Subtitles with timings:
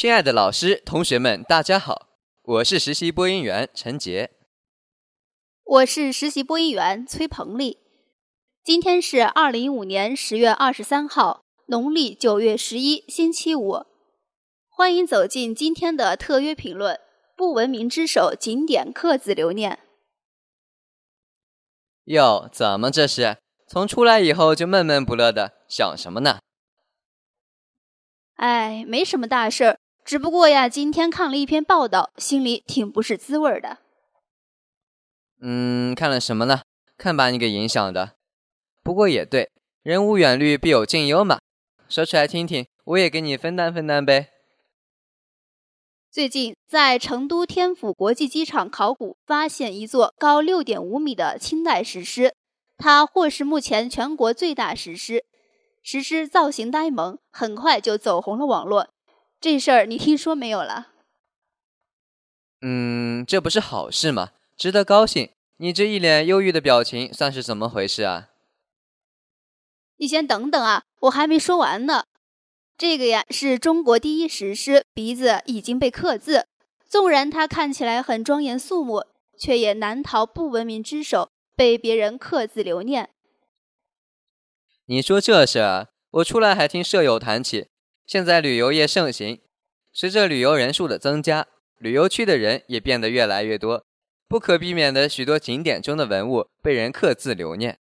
[0.00, 2.08] 亲爱的老师、同学们，大家好，
[2.42, 4.30] 我是实习播音员陈杰。
[5.62, 7.76] 我是实习播音员崔鹏丽。
[8.64, 13.84] 今天是二零一五年十月二十三号，农历九月十一，星期五。
[14.70, 16.98] 欢迎走进今天的特约评论：
[17.36, 19.80] 不文明之手景点刻字留念。
[22.04, 23.36] 哟，怎么这是？
[23.68, 26.38] 从出来以后就闷闷不乐的，想什么呢？
[28.36, 29.79] 哎，没什么大事儿。
[30.04, 33.78] 只不过呀，今天看了一篇报道，心里挺不是滋味的。
[35.40, 36.62] 嗯，看了什么呢？
[36.98, 38.16] 看把你给影响的。
[38.82, 39.50] 不过也对，
[39.82, 41.38] 人无远虑，必有近忧嘛。
[41.88, 44.30] 说出来听听，我也给你分担分担呗。
[46.10, 52.34] 最近在成都天府国际机场考古发现一座高六点五米的清代石狮，
[52.76, 55.24] 它或是目前全国最大石狮。
[55.82, 58.88] 石狮造型呆萌，很快就走红了网络。
[59.40, 60.88] 这事儿你听说没有了？
[62.60, 64.32] 嗯，这不是好事吗？
[64.54, 65.30] 值得高兴。
[65.56, 68.28] 你这一脸忧郁的表情，算是怎么回事啊？
[69.96, 72.04] 你先等等啊，我还没说完呢。
[72.76, 76.46] 这个呀，是中国第一石狮，鼻子已经被刻字。
[76.86, 79.06] 纵然它看起来很庄严肃穆，
[79.38, 83.08] 却也难逃不文明之手，被别人刻字留念。
[84.84, 87.69] 你说这事儿，我出来还听舍友谈起。
[88.10, 89.40] 现在旅游业盛行，
[89.92, 91.46] 随着旅游人数的增加，
[91.78, 93.84] 旅游区的人也变得越来越多，
[94.26, 97.78] 不可避免的，许多景点中的文物被人刻字留念。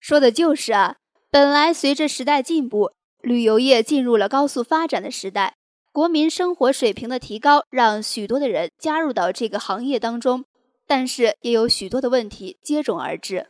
[0.00, 0.96] 说的就是啊，
[1.30, 5.54] 本来随着时代进步，旅游业进入了高速发展的时代，
[5.92, 10.44] 国民生活水平的提高让许多的人加入到这个行业当中，
[10.84, 13.46] 但是也有许多的问题接踵而至。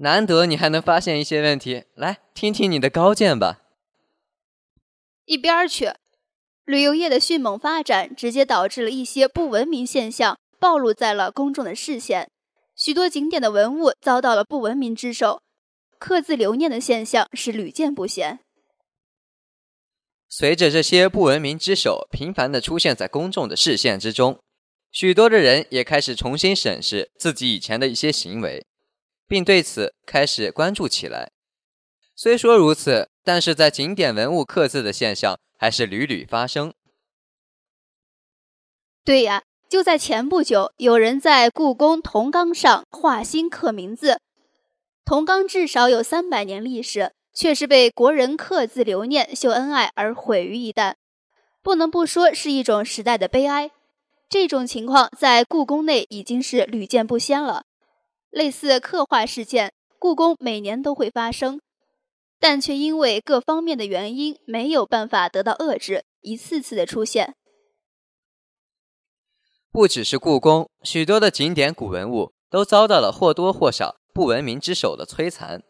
[0.00, 3.62] 难得你还能发现一些问题，来听听你的高见吧。
[5.24, 5.92] 一边儿去！
[6.64, 12.30] 旅游业的迅猛发展，直接导致了一些不文明现象暴露在了公众的视线，
[12.76, 15.42] 许多景点的文物遭到了不文明之手，
[15.98, 18.38] 刻字留念的现象是屡见不鲜。
[20.28, 24.38] 随着这些不文明之手频繁的出现在公众的视线之中，
[24.92, 28.64] 许多的人也开始重新审视自己以前的一些行为。
[29.28, 31.30] 并对此开始关注起来。
[32.16, 36.74] 虽说如此，但是在景点文物刻字的现象还是屡屡发生。
[39.04, 44.20] 对呀，就在前不久，有人在故宫铜缸上画心刻名字。
[45.04, 50.96] 铜缸至少有三百年历史，却是被国人刻字留念、秀恩爱而毁于一旦，
[51.62, 53.70] 不能不说是一种时代的悲哀。
[54.28, 57.62] 这种情况在故宫内已经是屡见不鲜了。
[58.30, 61.60] 类似刻画事件，故宫每年都会发生，
[62.38, 67.34] 但却因为各方面的原因没有办法得到遏制，一次次的出现。
[69.70, 75.62] 不只是故宫，许多的景点古文物都遭到了或多或少不文明之手的摧残。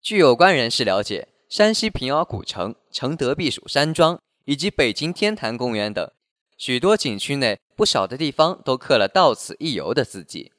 [0.00, 6.10] 据有关人士了解，山西平遥古城、承德避暑山庄以及北京天坛公园等
[6.56, 10.52] 许多景区内，不少的地方都刻了“到此一游”的字迹。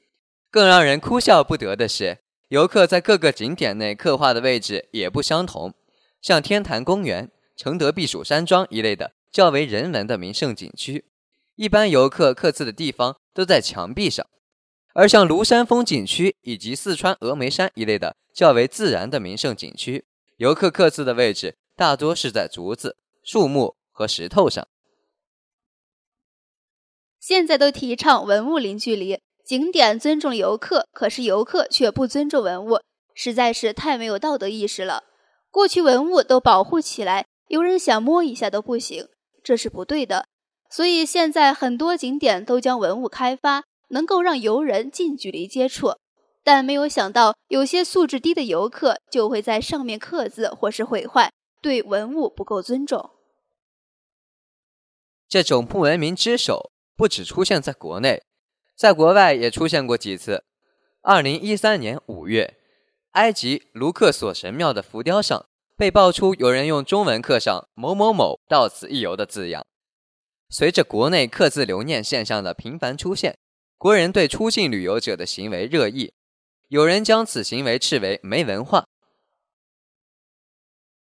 [0.56, 5.74] 更让人哭笑不得的是，游客在各个景点内刻画的位置也不相同。
[6.22, 11.04] 像天坛公园、承德避暑山庄一类的较为人文的名胜景区，
[11.56, 14.24] 一般游客刻字的地方都在墙壁上；
[14.94, 20.06] 而像庐山风景区以及四川峨眉山一类的较为自然的名胜景区，
[20.38, 24.66] 游客刻字的位置大多是在竹子、树木和石头上。
[27.20, 29.20] 现在都提倡文物零距离。
[29.46, 32.80] 景点尊重游客，可是游客却不尊重文物，
[33.14, 35.04] 实在是太没有道德意识了。
[35.52, 39.06] 过去文物都保护起来，游人想摸一下都不行，
[39.44, 40.26] 这是不对的。
[40.68, 45.94] 所以现在很多景点都将文物开发，能够让游人近距离接触。
[46.42, 51.32] 但没有想到，有些素质低的游客就会在上面刻字或是毁坏，
[51.62, 53.10] 对文物不够尊重。
[55.28, 58.24] 这种不文明之手不只出现在国内。
[58.76, 60.44] 在国外也出现过几次。
[61.00, 62.58] 二零一三年五月，
[63.12, 65.46] 埃及卢克索神庙的浮雕上
[65.76, 69.64] 被爆出有人用中文刻上“某某某到此一游”的字样。
[70.50, 73.38] 随着国内刻字留念现象的频繁出现，
[73.78, 76.12] 国人对出境旅游者的行为热议，
[76.68, 78.86] 有人将此行为斥为没文化。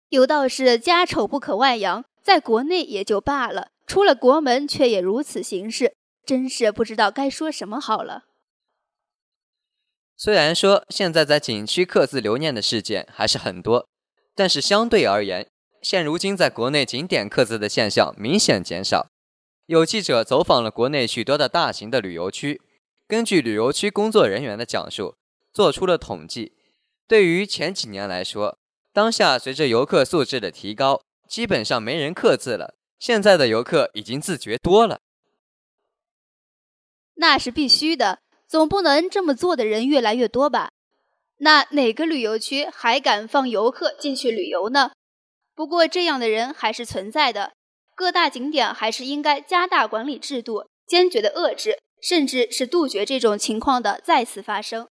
[0.10, 5.96] 有道是家丑不可外扬，在国内也就罢了，出了国门却也如此行事，
[6.26, 8.24] 真是不知道该说什么好了。
[10.18, 13.88] 虽然说现在在景区刻字留念的事件还是很多，
[14.34, 15.48] 但是相对而言，
[15.82, 19.08] 现如今在国内景点刻字的现象明显减少。
[19.68, 22.62] 有记者走访了国内许多的大型的旅游区，
[23.08, 25.16] 根据旅游区工作人员的讲述，
[25.52, 26.54] 做出了统计。
[27.08, 28.58] 对于前几年来说，
[28.94, 32.76] 当下随着游客素质的提高，基本上没人刻字了。
[33.00, 35.00] 现在的游客已经自觉多了，
[37.16, 38.20] 那是必须的。
[38.48, 40.70] 总不能这么做的人越来越多吧？
[41.40, 44.92] 那哪个旅游区还敢放游客进去旅游呢？
[45.56, 47.54] 不过这样的人还是存在的，
[47.96, 54.88] 各大景点还是应该加大管理制度，坚决的遏制，甚至是杜绝这种情况的再次发生。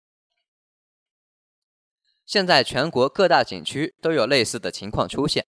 [2.27, 5.47] 现在全国各大景区都有类似的情况出现，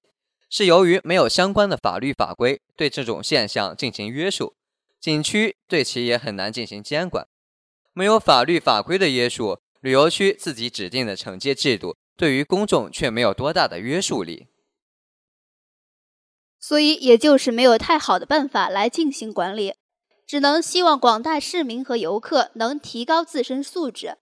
[0.49, 4.55] 是由于没有相关的法律法规对这种现象进行约束，
[5.01, 7.27] 景区对其也很难进行监管。
[7.93, 14.47] 没有法律法规的约束，旅游区自己指定的惩戒制度，对于公众却没有多大的约束力，
[16.59, 19.75] 所以也就是没有太好的办法来进行管理，
[20.27, 24.19] 只能希望广大市民和游客能提高自身素质，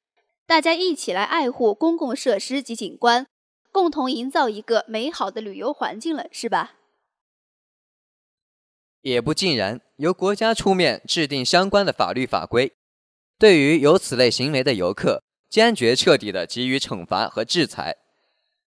[0.47, 3.27] 大家一起来爱护公共设施及景观，
[3.71, 6.77] 共同营造一个美好的旅游环境了，是吧？
[9.03, 12.73] 也不尽然，由国家出面制定相关的法律法规。
[13.37, 17.97] 对于有此类行为的游客，坚决彻底的给予惩罚和制裁。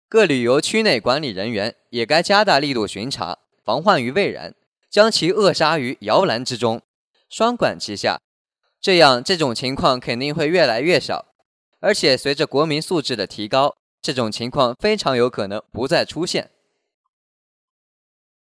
[0.10, 4.54] 各旅游区内管理人员也该加大力度巡查，防患于未然，
[4.90, 6.82] 将其扼杀于摇篮之中，
[7.30, 8.20] 双管齐下。
[8.82, 11.28] 这样，这种情况肯定会越来越少。
[11.80, 16.51] 而且，随着国民素质的提高，这种情况非常有可能不再出现。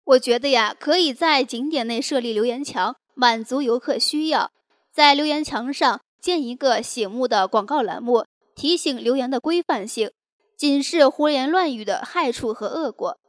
[0.06, 4.52] 我觉得呀，可以在景点内设立留言墙，满足游客需要，
[4.94, 6.02] 在留言墙上。
[6.22, 8.26] 建一个醒目的广告栏目，
[8.56, 10.10] 提醒留言的规范性，
[10.58, 13.20] 警示胡言乱语的害处和恶果。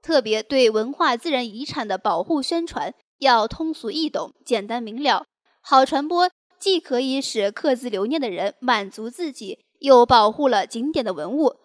[0.00, 5.26] 特别对文化自然遗产的保护宣传要通俗易懂、简单明了，
[5.60, 6.30] 好传播。
[6.58, 11.56] 既可以使刻字留念的人满足自己，又保护了景点的文物，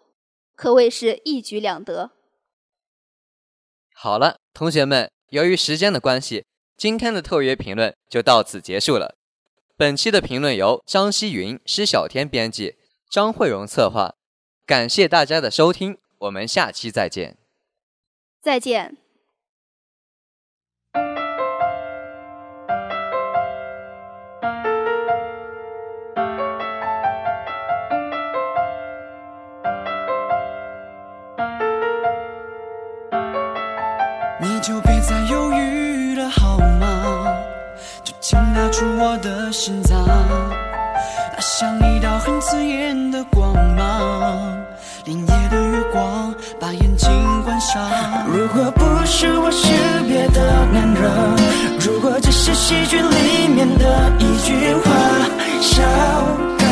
[0.57, 2.11] 可谓是一举两得。
[3.93, 6.45] 好了，同学们，由于时间的关系，
[6.75, 9.15] 今天的特约评论就到此结束了。
[9.77, 12.75] 本期的评论由张希云、施小天编辑，
[13.09, 14.15] 张慧荣策划。
[14.65, 17.37] 感谢大家的收听，我们下期再见。
[18.41, 19.02] 再见。
[38.99, 44.57] 我的心脏，那像一道很刺眼的光芒。
[45.05, 47.09] 连夜的月光，把眼睛
[47.43, 47.81] 关上。
[48.27, 49.67] 如果不是我，是
[50.07, 51.11] 别的男人。
[51.79, 54.91] 如果只是戏剧里面的一句话，
[55.61, 55.83] 笑
[56.57, 56.67] 干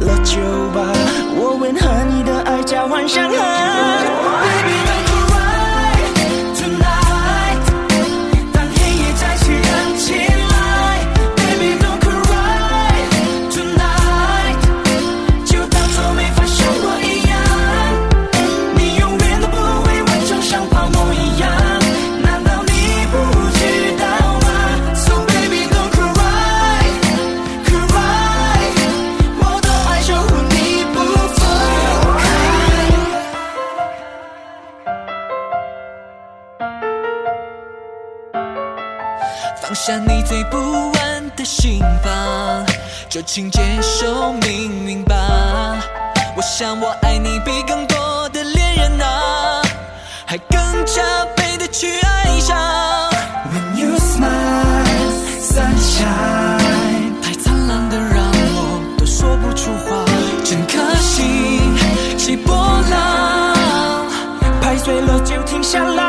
[0.00, 0.36] 了酒
[0.74, 0.92] 吧。
[1.36, 4.03] 我问和你的爱交换伤痕。
[40.24, 40.56] 最不
[40.98, 42.64] 安的心房，
[43.08, 45.14] 就请接受命运吧。
[46.36, 49.62] 我想我爱你比更多的恋人啊，
[50.26, 51.02] 还更加
[51.36, 52.56] 倍的去爱上。
[53.52, 60.04] When you smile, sunshine，太灿烂的让我都说不出话。
[60.44, 62.56] 整颗心起波
[62.90, 63.56] 浪，
[64.60, 66.03] 拍碎了就停下来。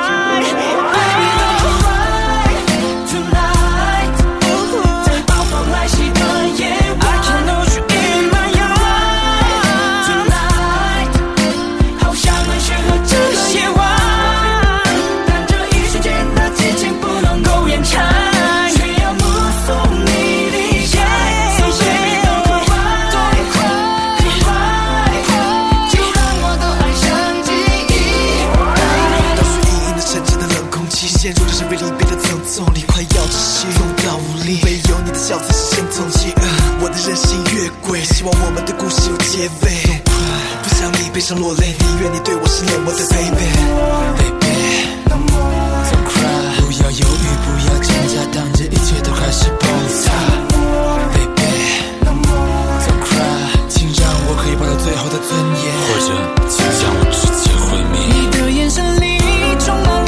[35.26, 36.32] 笑才是心中饥。
[36.80, 40.06] 我的任性越轨，希望我们的故事有结尾。
[40.62, 43.42] 不想你悲伤落泪，宁愿你对我是冷漠的 baby。
[44.22, 45.26] Baby，Don't
[46.14, 49.66] cry，不要犹豫，不要挣扎，当这一切都开始崩
[50.06, 50.14] 塌。
[51.18, 52.22] Baby，Don't
[53.10, 55.74] cry，请让我可以保留最后的尊严。
[55.90, 56.14] 或者，
[56.54, 57.98] 请将我直接毁灭。
[58.14, 59.18] 你的眼神里
[59.58, 60.05] 充满。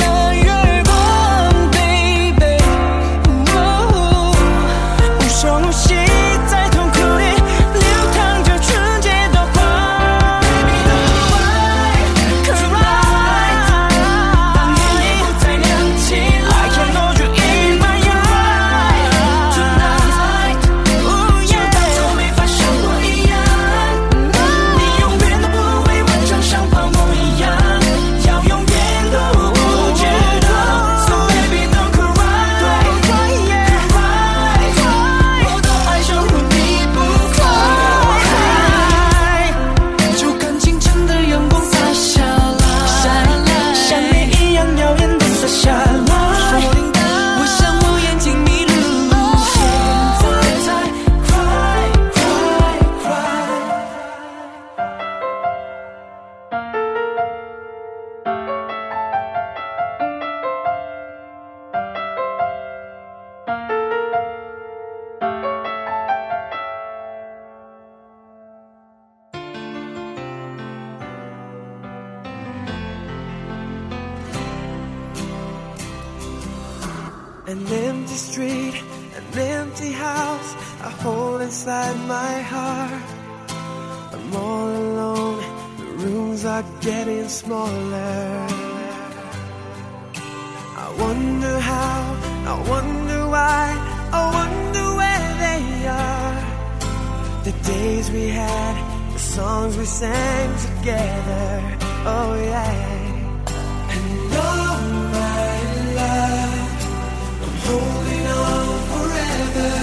[97.88, 98.76] days we had,
[99.14, 101.48] the songs we sang together.
[102.14, 103.94] Oh yeah.
[103.94, 104.80] And all
[105.18, 105.48] my
[106.00, 106.70] love,
[107.46, 109.74] I'm holding on forever,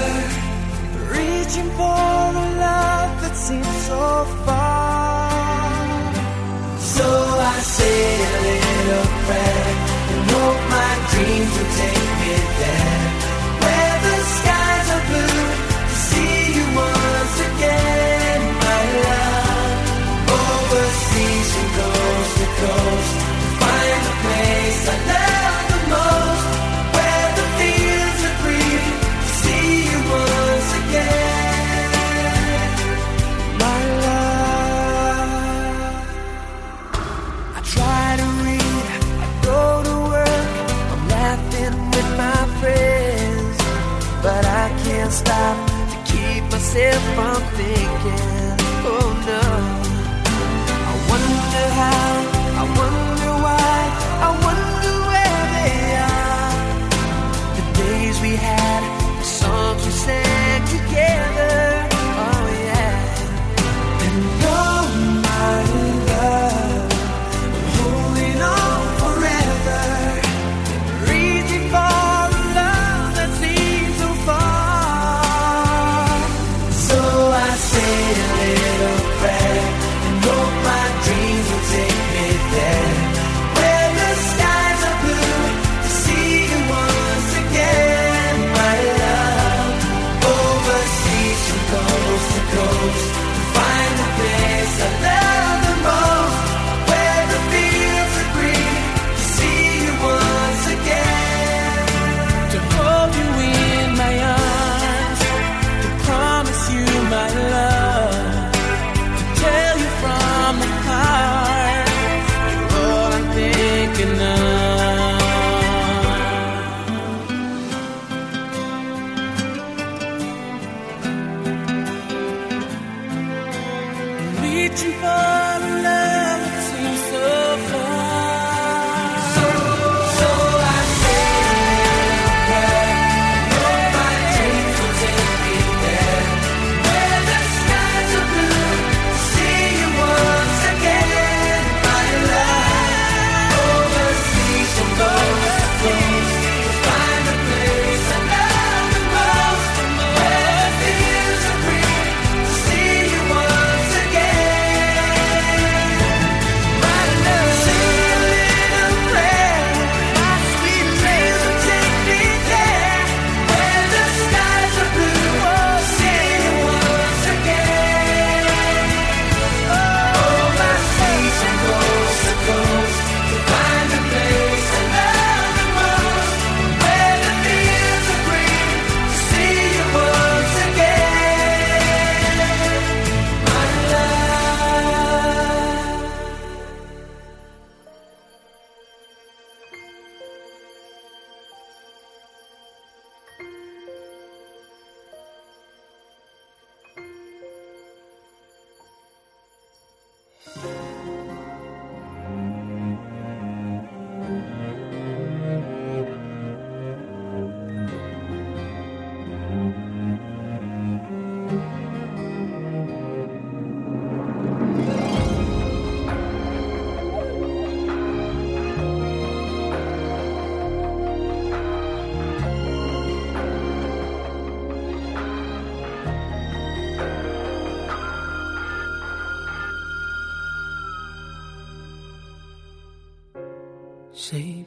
[1.17, 2.11] reaching for
[2.45, 4.03] a love that seems so
[4.47, 5.75] far.
[6.97, 7.09] So
[7.55, 9.69] I say a little prayer
[10.11, 13.14] and hope my dreams will take me there.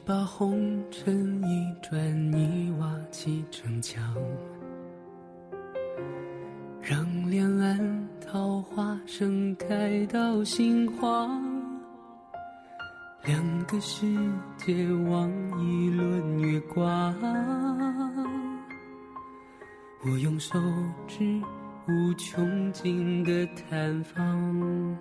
[0.08, 4.02] 把红尘一砖一瓦砌成墙？
[6.80, 11.38] 让两岸桃花盛开到心慌，
[13.24, 14.06] 两个世
[14.56, 15.30] 界望
[15.62, 17.14] 一轮月光。
[20.06, 20.58] 我用手
[21.06, 21.38] 指
[21.86, 24.96] 无穷尽的探访，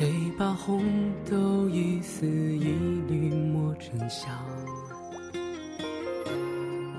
[0.00, 0.82] 谁把红
[1.30, 2.72] 豆一丝一
[3.06, 4.34] 缕磨成香？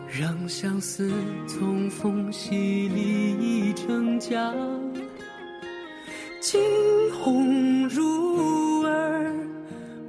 [0.07, 1.11] 让相思
[1.47, 4.53] 从缝隙里溢成江，
[6.39, 6.61] 惊
[7.19, 9.33] 鸿入耳，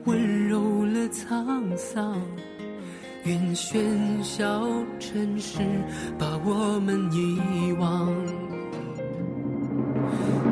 [0.05, 2.21] 温柔了沧桑。
[3.25, 4.69] 愿喧嚣
[5.01, 5.61] 尘世
[6.19, 8.15] 把我们遗忘，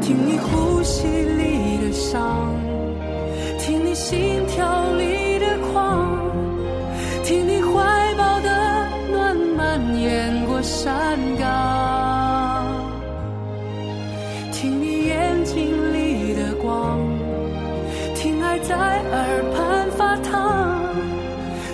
[0.00, 2.54] 听你呼吸里的伤，
[3.58, 6.08] 听你心跳里的狂，
[7.24, 8.48] 听你怀抱的
[9.10, 12.64] 暖蔓延过山岗，
[14.52, 17.00] 听你眼睛里的光，
[18.14, 20.78] 听爱在耳畔发烫，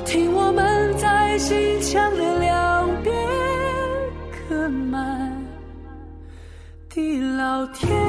[0.07, 3.14] 听我们在心墙的两边
[4.33, 5.31] 刻满
[6.88, 8.05] 地老天。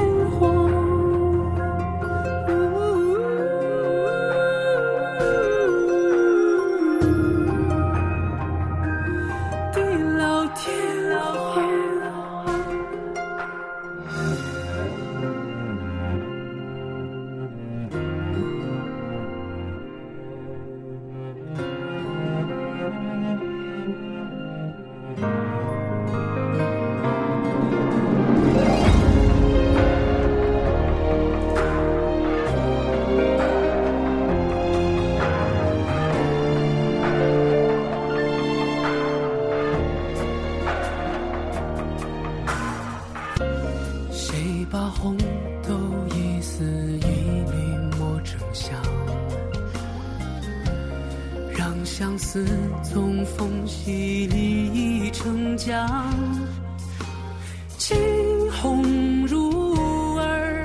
[57.88, 58.84] 惊鸿
[59.26, 60.62] 入耳，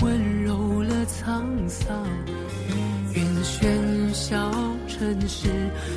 [0.00, 2.06] 温柔了沧桑。
[3.14, 4.48] 愿喧嚣
[4.86, 5.48] 尘世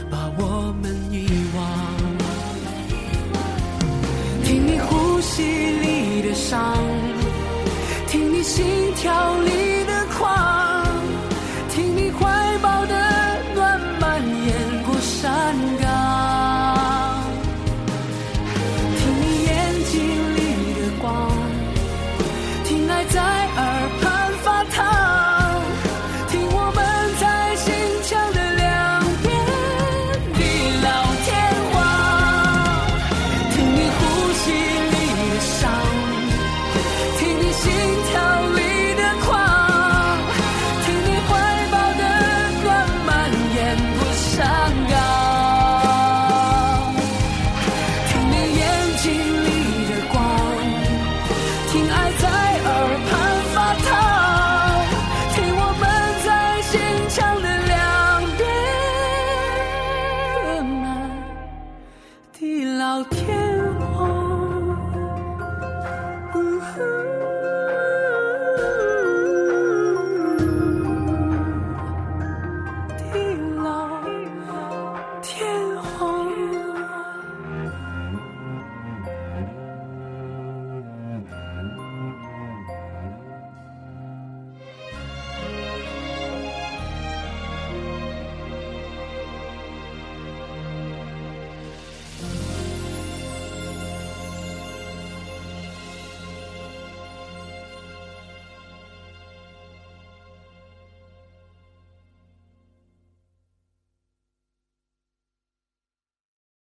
[0.10, 1.64] 把我们遗忘。
[4.44, 6.80] 听你呼吸里的伤，
[8.08, 8.66] 听你心
[8.96, 9.52] 跳里